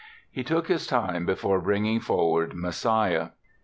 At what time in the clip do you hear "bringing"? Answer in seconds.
1.61-1.99